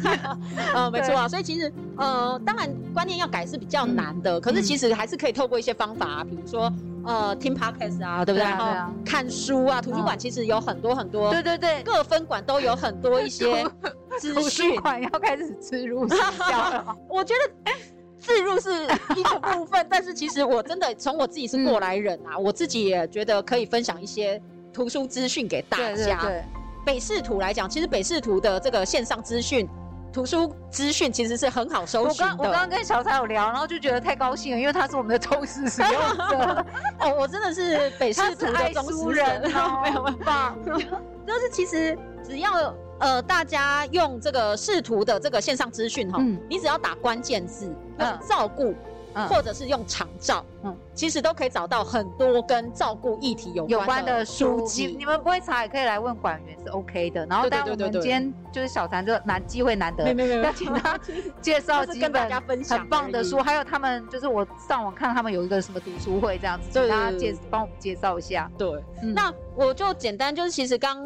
[0.73, 1.27] 嗯， 没错啊。
[1.27, 6.71] 所以其实，呃，当然观念要改是比较难的，可是其实还是可以透过一些方法啊，比如说
[7.05, 8.43] 呃听 podcast 啊，对不对？
[8.43, 11.31] 然后看书啊，图书馆其实有很多很多。
[11.31, 13.63] 对对对，各分馆都有很多一些
[14.19, 14.71] 资讯。
[14.71, 16.95] 图书馆要开始植入营销了。
[17.09, 17.71] 我觉得。
[18.17, 18.85] 置入是
[19.15, 24.41] 一个部分，但是其实我真的从我自己是过来人啊，嗯、我自己也觉得可以分享一些
[24.73, 26.19] 图书资讯给大家。
[26.85, 29.67] 北视图来讲，其实北视图的这个线上资讯、
[30.13, 32.31] 图书资讯其实是很好搜寻的。
[32.31, 36.65] 我刚我刚刚跟小蔡有聊，然后就觉得太高兴了，因为他是我们的忠实使用者。
[37.01, 39.41] 哦，我真的是北市图的忠实人，
[39.83, 40.55] 没有办法。
[40.65, 42.73] 就是其实只要。
[42.97, 48.73] 呃，大家用这个视图的这个线上资讯哈，嗯、你只要打关键字，嗯，照顾，
[49.15, 54.95] 嗯、或者是用长照，嗯，其实都可以找到很多跟照顾议题有关的，有关的书籍。
[54.97, 57.25] 你，们不会查也可以来问管员是 OK 的。
[57.25, 60.99] 然后，当然我们今天就是小谭就难机会难得，要请他
[61.41, 62.29] 介绍几本
[62.63, 68.51] 很棒的书，还有他们就是我上网看他们有一个什么读书会这样子，请大家介帮我们介绍一下。
[68.57, 68.69] 对，
[69.01, 71.03] 嗯、那我就简单就是其实刚。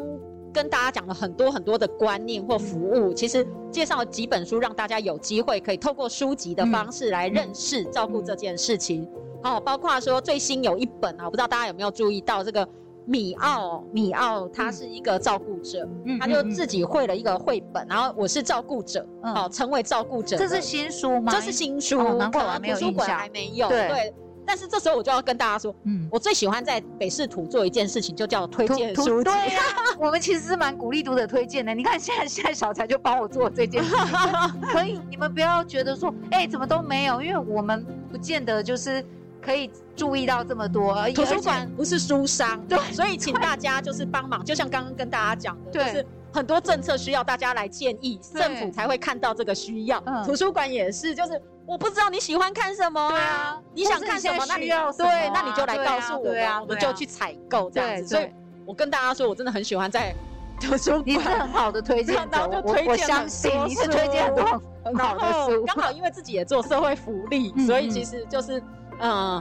[0.52, 9.08] 跟大家讲了很多很多的观念或服务，其实介绍了几本书，让大家有机会可以透过书籍的方式来认识照顾这件事情。
[9.42, 12.68] 哦，包括说最新有一本啊，我不知道大家有没有注意到这个
[13.06, 15.88] 米奥，米奥他是一个照顾者，
[16.20, 20.36] 他就自己绘了一个绘本，然后我是照顾者，哦，成为照顾者。
[20.36, 21.32] 这是新书吗？
[21.32, 23.68] 这是新书，可能图书馆还没有。
[23.68, 24.12] 对。
[24.50, 29.30] 但是这时候我就要跟大家说，嗯，我最喜欢在北市图做一件事情，就叫推荐书籍。
[29.30, 31.72] 对呀、啊， 我们其实是蛮鼓励读者推荐的。
[31.72, 39.04] 你看现在现在小才就帮我做这件事情， 可以，你们不要觉得说，哎、欸，怎么都没有，因为我们不见得就是
[39.40, 40.94] 可以注意到这么多。
[40.94, 50.02] 而图书馆不是书商，对，所以请大家就是帮忙，就像刚刚跟大家讲的，对就是很多政策需要大家来建议，政府才会看到这个需要。
[50.06, 51.40] 嗯、图书馆也是，就是。
[51.66, 53.10] 我不知道你喜欢看什么啊？
[53.10, 54.44] 对啊，你想看什么？
[54.48, 56.30] 那你要对，那你就来告诉我，
[56.62, 58.08] 我们就去采购这样子。
[58.08, 58.28] 所以，
[58.66, 60.12] 我跟大家说，我真的很喜欢在
[60.60, 65.64] 图书馆，你是很好的推荐，然后就推荐，我相信你是推荐很多很好的书。
[65.64, 68.60] 刚好因为自己也做社会福利，所以其实就是
[68.98, 69.40] 嗯，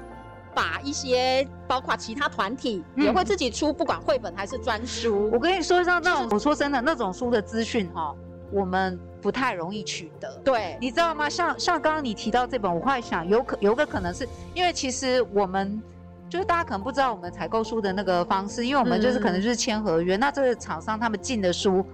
[0.60, 5.30] 把一些包括其他团体也会自己出，不管绘本还是专书。
[5.32, 8.13] 我跟你说，像那种我说真的那种书的资讯哈，
[8.52, 9.00] 我们。
[9.22, 11.30] 不太容易取得，对，你知道吗？
[11.30, 15.84] 像像刚刚你提到这本，我会想有可有个可能是因为其实我们
[16.30, 21.86] 就是大家可能不知道我们采购书的那个方式，因为我们就是可能就是签合约，嗯、那这个厂商他们进的书，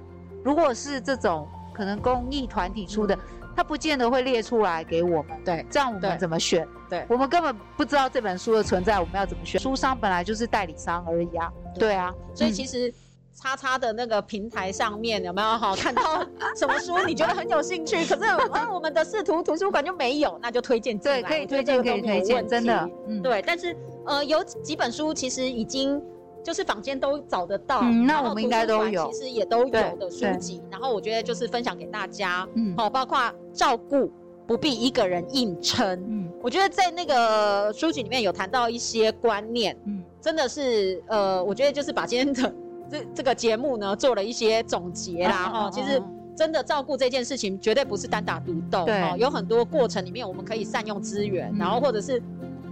[0.43, 3.19] 如果是这种可能公益团体出的，嗯、
[3.55, 5.37] 他不见得会列出来给我们。
[5.43, 6.67] 对，这样我们怎么选？
[6.89, 9.59] 对，我们根本不知道这本书的存在，我们要怎么选？
[9.59, 11.51] 书商本来就是代理商而已啊。
[11.73, 12.89] 对，对啊，所以其实。
[12.89, 12.93] 嗯
[13.37, 16.97] 叉叉的那个平台上面有没有好看到什么书？
[17.05, 21.21] 你觉得很有兴趣，可是啊，我们的视图图书馆就没有，那就推荐进来。
[21.21, 22.89] 对，可以推荐，可以推荐，真的。
[23.09, 23.41] 嗯，对。
[23.41, 26.01] 但是呃，有几本书其实已经
[26.45, 30.61] 就是坊间都找得到，嗯，那我们应该都有，其实也都有的书籍。
[30.69, 33.19] 然后我觉得就是分享给大家，嗯，好，包括
[33.51, 34.11] 照顾
[34.45, 35.99] 不必一个人硬撑。
[36.07, 42.55] 嗯，我觉得在那个书籍里面有谈到一些观念，嗯，真的是呃，我觉得就是把今天的。
[42.87, 45.99] 这这个节目呢，做了一些总结啦，哈、哦，其实
[46.37, 52.21] 真的照顾这件事情绝对不是单打独斗，对、哦，有很多过程里面我们可以善用资源，嗯、然后或者是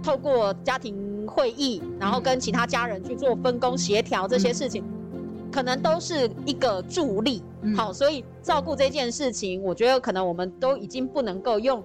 [0.04, 7.42] 透过家庭会议，然后跟其他家人去做分工协调这些事情，嗯、可能都是一个助力。
[7.62, 11.82] 嗯、好，所以照顾这件事情，我觉得可能我们都已经不能够用。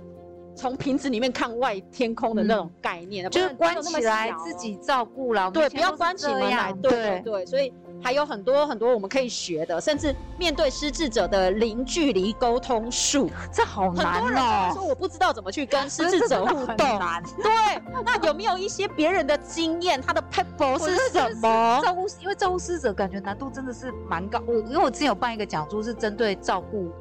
[0.56, 5.50] 从瓶子里面看外天空的那种概念，嗯、就是关起来自己照顾了。
[5.52, 6.74] 对，不要关起门来。
[6.82, 7.72] 对对对，所以
[8.02, 14.12] 还有很多很多我们可以学的，甚至面对失智者的零距离沟通术，这好难哦。
[14.12, 16.76] 很多人说我不知道怎么去跟失智者互动。
[16.76, 20.02] 对，那有没有一些别人的经验？
[20.02, 21.82] 他的 p e p l e 是什么？
[21.84, 24.42] 照顾，因为照顾失智者感觉难度真的是蛮高。
[24.48, 26.92] 我因为我之前有办一个讲座，是针对照顾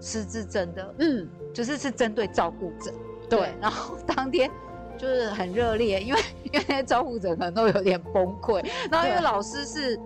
[0.00, 0.94] 失智症的。
[0.98, 1.28] 嗯。
[1.54, 2.92] 就是是针对照顾者，
[3.30, 4.50] 对，对，然后当天
[4.98, 9.98] 就是很热烈，因为因为那些照顾者可能都有点崩溃，然后因为老师是，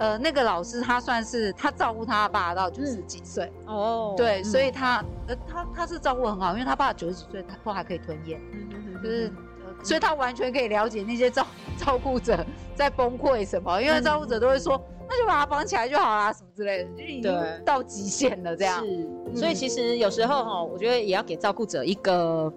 [0.00, 8.40] 呃，那个老师他算是他照顾他爸到九十几岁哦，对，所以他呃他他是照顾很好，因为他爸九十几岁他都还可以吞咽，
[9.02, 9.32] 就是，
[9.84, 11.46] 所以他完全可以了解那些照
[11.78, 14.82] 照顾者在崩溃什么，因为照顾者都会说。
[15.12, 18.78] 那就把他绑起来就好啦，什么之类的，就已经到极限了这样。
[18.78, 22.52] 是，所以其实有时候哈，我觉得也要给照顾者一个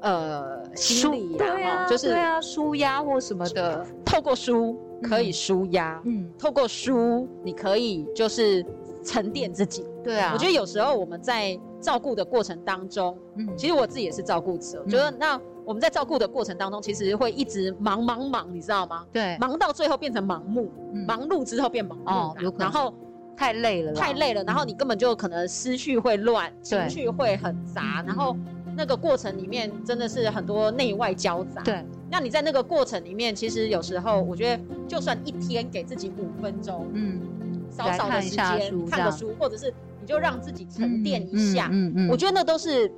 [0.00, 3.84] 呃心理啦，对啊，就是对啊，舒压或什么的。
[4.04, 8.64] 透过书可以舒压，嗯，透过书你可以就是
[9.04, 9.84] 沉淀自己。
[10.02, 15.40] 对啊，我觉得有时候我们在照顾的过程当中，嗯，其实我自己也是照顾者，觉得那。
[15.64, 19.06] 我们在照顾的过程当中，其实会一直忙忙忙，你知道吗？
[19.12, 22.92] 对，忙到最后变成盲目，嗯、忙碌之后变盲目，哦、然后
[23.36, 26.80] 太累了，太累了，然后你根本就可能思绪会乱，对。
[26.80, 28.36] 情绪会很杂，然后
[28.76, 31.62] 那个过程里面真的是很多内外交杂。
[31.62, 37.18] 对，那你在那个过程里面，其实有时候我觉得，就算一天给自己五分钟，嗯，
[37.70, 42.92] 少少的时间看个书，或者是你就让自己沉淀一下，嗯嗯，我觉得那都是。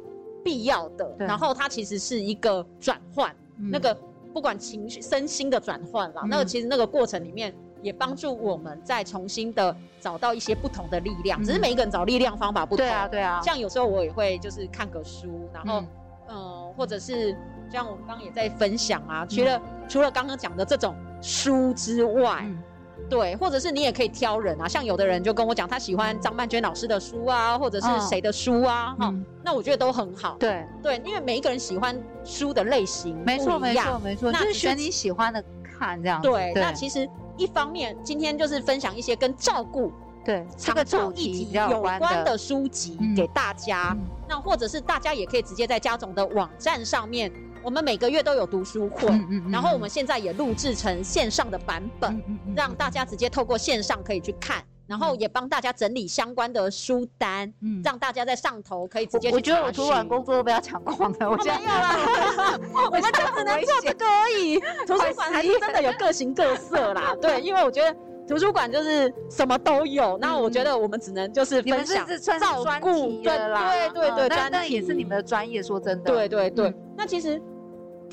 [0.44, 3.96] 必要的，然后它其实是一个转换，嗯、那个
[4.34, 7.50] 不管情绪、身心的转换啦，嗯、那个其实那个过程里面
[7.80, 11.40] 也帮助我们再重新的找到一些不同的力量。
[11.40, 13.40] 嗯、只是每一个人找力量方法不同，对啊，对啊。
[13.40, 15.80] 像有时候我也会就是看个书，然后
[16.28, 17.34] 嗯、呃，或者是
[17.70, 22.40] 像我们刚刚也在分享啊，除了、嗯、除了刚刚讲的这种书之外。
[22.42, 22.62] 嗯
[23.10, 30.36] 对，或者是你也可以挑人啊，像有的人就跟我讲，他喜欢张曼娟老师的书啊，或者是谁的书啊，哈、哦，那我觉得都很好。
[30.38, 36.22] 对对，因为每一个人喜欢书的类型没错没错没错，那就是选你喜欢的看这样。
[36.22, 39.92] 对，对那其实一方面今天就是分享一些跟照顾
[40.24, 47.30] 对这个主题有关的书籍给大家，嗯、那或者是大家也可以直接在家总的网站上面。
[47.64, 59.34] 我们每个月都有读书会，嗯嗯嗯、然后我们现在也录制成线上的版本，嗯嗯嗯、让大家直接透过线上可以去看，然后也帮大家整理相关的书单，嗯、让大家在上头可以直接去。
[59.34, 64.60] 我觉得我图书馆工作都被他抢光了，我没有啦， 我们就只能做这个而已。
[64.86, 67.96] 图书馆还是真的有各形各色啦， 对，因为我觉得
[68.28, 72.06] 图书馆就是什么都有，那、嗯、我觉得我们只能就是分享
[72.38, 77.40] 照顾的啦，对对对，但那也是你们的专业，说真的，对对对，嗯、那其实。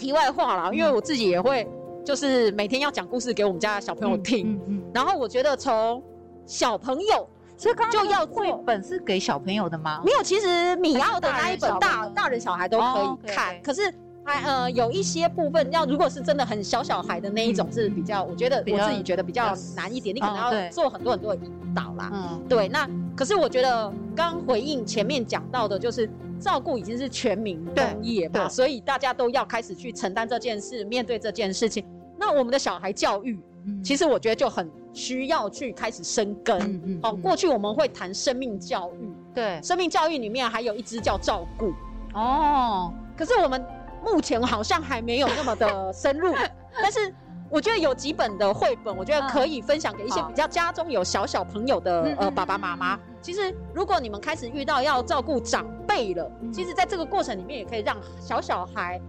[0.02, 1.68] 题外话啦，因为我自己也会，
[2.04, 4.56] 就是每天要讲故事给我们家的小朋友听。
[4.56, 4.84] 嗯嗯。
[4.92, 6.02] 然后我觉得从
[6.48, 10.02] 小朋友，所以刚刚就要绘本是给小朋友的吗？
[10.04, 13.62] 没有，其实米奥的那一本大大人小孩都可以看。
[13.62, 13.94] 可是
[14.26, 22.10] 还呃有一些部分要，如果是真的很小小孩的那一种是比较，我觉得我自己觉得比较难一点，你可能要做很多很多的引导啦。
[22.12, 22.44] 嗯。
[22.50, 26.10] 对，那可是我觉得刚回应前面讲到的，就是。
[26.42, 31.86] 照顾已经是全民公业嘛，所以大家都要开始去承担这件事，面对这件事情。
[32.18, 36.60] 那我们的小孩教育，嗯、其实我觉得就很需要去开始生根。
[36.60, 41.72] 嗯嗯嗯、哦，过去我们会谈生命教育，对，生命教育里面还有一支叫照顾。
[42.14, 43.64] 哦，可是我们
[44.04, 46.34] 目前好像还没有那么的深入。
[46.82, 47.14] 但是
[47.50, 53.00] 我觉得有几本的绘本，我觉得可以分享给一些比较家中有小小朋友的、嗯、呃爸爸妈妈。
[53.22, 59.00] 其实，如果你们开始遇到要照顾长辈了，嗯、其实在这个过程里面，也可以让小小孩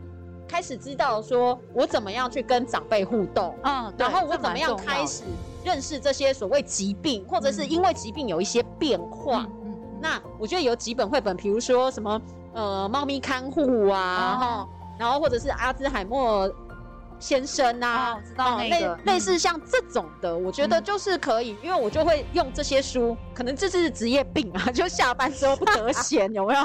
[0.47, 5.23] 开始知道说，我怎么样去跟长辈互动，嗯，然后我怎么样开始
[5.65, 9.47] 认识这些所谓疾病，或者是因为疾病有一些变化。
[9.49, 12.21] 嗯嗯、那我觉得有几本绘本，比如说什么
[12.53, 16.53] 呃，猫咪看护啊，然后，然后或者是阿兹海默。
[17.23, 26.61] 先生呐、啊，哦、我知道那个、类类似像这种的，嗯、我觉得就是可以，因为我就会用这些书，可能这是职业病啊， 就下班之后不得闲， 有没有？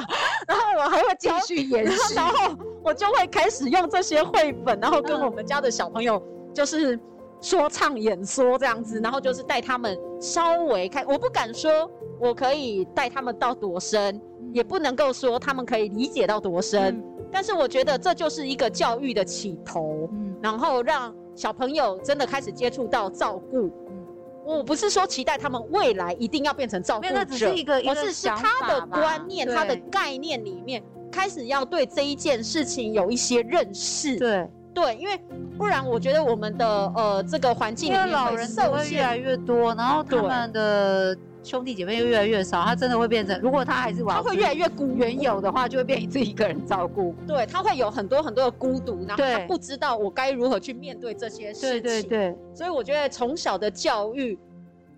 [0.48, 6.20] 然后我还会继续延续，然后我就会开始用这些绘本，然后跟我们家的小朋友
[6.52, 6.98] 就是
[7.40, 11.88] 说唱演说这样子，然后就是带他们稍微开，我不敢说
[12.20, 14.20] 我可以带他们到多深，
[14.52, 16.96] 也不能够说他们可以理解到多深。
[16.96, 23.70] 嗯但是我觉得这就是一个教育的起头，嗯，然后让小朋友真的开始接触到照顾。
[23.88, 24.06] 嗯，
[24.44, 34.16] 我不是说期待他们未来一定要变成照顾者，那只是一个，而是是他的观念、他的概念里面开始要对这一件事情有一些认识。
[34.18, 35.18] 对对，因为
[35.56, 41.16] 不然我觉得我们的呃这个环境里面，因为老人会越来越多，然后他们的。
[41.48, 47.14] 兄弟姐妹又越来越少，他真的会变成，如果他还是玩他会越来越孤，原有的话就会变成自己一个人照顾。
[47.26, 51.70] 对，他会有很多很多的孤独，然后他不知道我该如何去面对这些事情。
[51.70, 52.36] 对对对。
[52.52, 54.38] 所以我觉得从小的教育，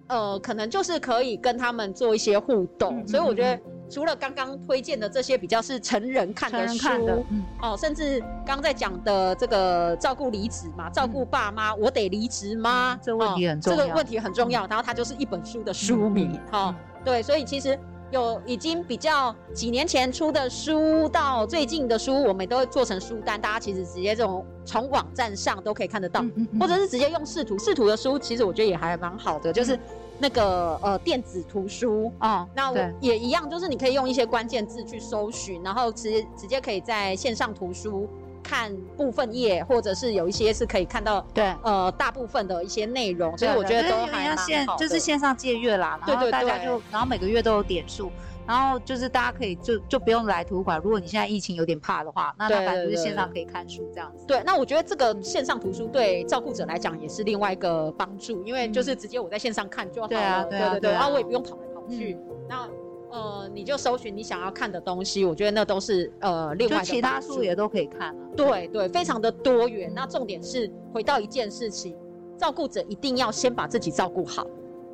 [0.09, 3.01] 呃，可能就是可以跟他们做一些互动。
[3.01, 3.61] 嗯、所以我觉得。
[3.91, 12.99] 除了刚刚推荐的这些比较是成人看的书，的嗯、哦，甚至刚在讲的这个照顾离职嘛，照顾爸妈，嗯、我得离职吗？
[13.03, 14.67] 这问题很重要，哦，这个问题很重要。
[14.69, 16.73] 然后它就是一本书的书名，哈、
[17.05, 17.77] 对，所以其实
[18.13, 29.77] 有已经比较几年前出的书到最近的书，我们都会做成书单，大家其实直接这种从网站上都可以看得到，嗯嗯嗯、或者是直接用视图，视图的书其实我觉得也还蛮好的，就是。
[30.21, 38.07] 那个呃电子图书啊，哦、那我也一样，就是你可以用一些关键字去搜寻，然后直直接可以在线上图书
[38.43, 44.87] 看部分页，或者是有一些是可以看到对呃大部分的一些内容，所以我觉得都还蛮好的。
[44.87, 48.13] 就是线上借阅啦，然后大家就然后每个月都有点数。
[48.51, 50.81] 然后就是大家可以就就不用来图书馆。
[50.83, 54.25] 如果你现在疫情有点怕的话，那那反正就是线上可以看书这样子。
[54.27, 60.09] 对，那我觉得这个线上图书对照顾者来讲也是另外一个帮助，因为就是直接我在线上看就好了。
[60.09, 60.91] 对啊，对对对。
[60.91, 62.19] 然后我也不用跑来跑去。
[62.49, 62.69] 那
[63.13, 66.79] 呃，你就搜寻你想要看的东西，我觉得那都是呃另外。
[66.79, 68.17] 就其他书也都可以看啊。
[68.37, 69.93] 对对，非常的多元。
[69.95, 71.97] 那重点是回到一件事情，
[72.37, 74.45] 照顾者一定要先把自己照顾好。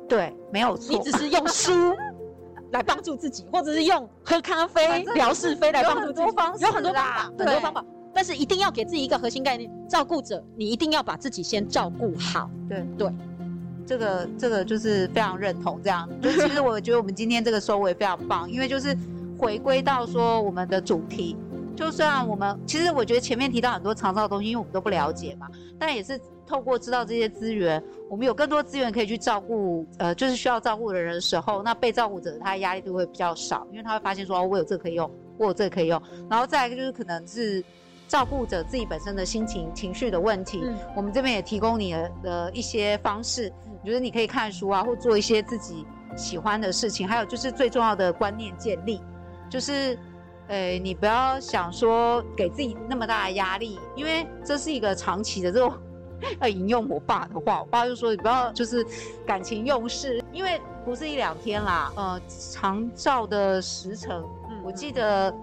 [0.07, 0.95] 对，没有错。
[0.95, 1.71] 你只是用书。
[2.71, 7.85] 来帮助自己，或者是用喝咖啡聊是非来帮助自己，有很多方式，有很多方法，很多方法。
[8.13, 12.49] 但是一定要给自己一个核心概念：照顾者，你一定要把自己先照顾好。
[12.67, 13.11] 对对，
[13.85, 16.09] 这个这个就是非常认同这样。
[16.21, 18.97] 就其实我觉得我们今天这个收尾非常棒，因为就是
[19.37, 21.37] 回归到说我们的主题。
[21.75, 25.47] 就算我们其实我觉得前面提到很多长照的东西，因为我们都不了解嘛，
[25.79, 26.19] 但也是。
[26.47, 36.01] 透过知道这些资源，我们有更多资源可以去照顾，呃，就是需要照顾的人的时候，那被照顾者他压力就会比较少，因为他会发现说，哦，我有这个可以用，我有这个可以用。
[36.29, 37.61] 然后再来一个就是可能是
[38.07, 45.85] 照顾者自己本身的心情、情绪的问题，嗯、我们这边也提供你的，的一些方式，我觉得你可以看书啊，或做一些自己
[46.15, 47.05] 喜欢的事情。
[47.05, 49.01] 还有就是最重要的观念建立，
[49.49, 49.99] 就是，
[50.47, 55.73] 呃，你不要想说给自己那么大的压力，因为这是一个长期的这种。
[56.41, 58.85] 要引用我爸的话，我爸就说：“你不要就是
[59.25, 61.91] 感情用事，因为不是一两天啦。
[61.95, 65.33] 呃，长照的时程，嗯，我记得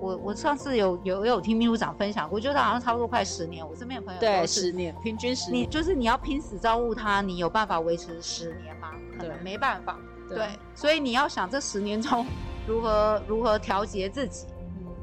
[0.00, 3.66] 我我上次有有有听秘书长分享过，我觉得好像差不多快十年。
[3.66, 5.62] 我身边的朋友对十年，平均十年。
[5.62, 8.90] 你就是你要拼死照顾他，你有办法维持十年吗？
[9.18, 9.98] 可能没办法。
[10.28, 12.24] 对，对，所以你要想这十年中
[12.66, 14.46] 如何如何调节自己。”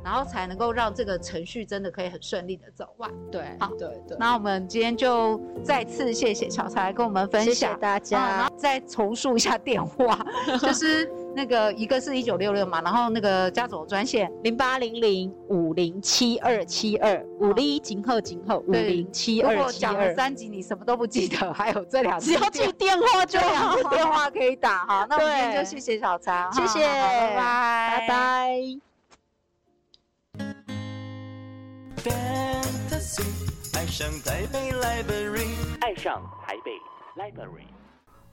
[0.03, 3.09] 然后才能够让这个程序真的可以很顺利的走完。
[3.31, 4.17] 对，好，对对。
[4.19, 8.17] 那我们今天就再次谢谢巧才跟我们分享，谢谢大家。
[8.19, 10.19] 然后再重述一下电话，
[10.61, 19.55] 就是那个一个是一九六六嘛，然后那个家总专线零八零零五零七二七二五零井后井后五零七二七二。
[19.55, 25.05] 如果讲了三集你什么都不记得，还有这两只要记电话就好，电话可以打哈。
[25.09, 28.90] 那我们今天就谢谢小才，谢谢，拜拜，拜拜。
[32.03, 33.23] Fantasy，
[33.77, 36.71] 爱上台北 Library，爱上台北
[37.15, 37.67] Library，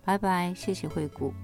[0.04, 1.34] 拜拜，谢谢惠顾。